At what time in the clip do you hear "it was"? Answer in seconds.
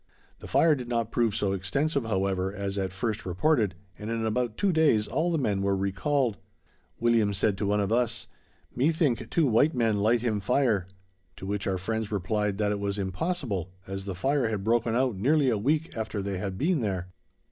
12.71-12.97